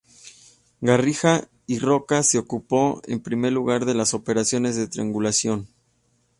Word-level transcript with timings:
Garriga 0.79 1.47
i 1.67 1.77
Roca 1.77 2.23
se 2.23 2.39
ocupó, 2.39 3.03
en 3.05 3.19
primer 3.21 3.53
lugar, 3.53 3.85
de 3.85 3.93
las 3.93 4.15
operaciones 4.15 4.75
de 4.75 4.87
triangulación. 4.87 5.67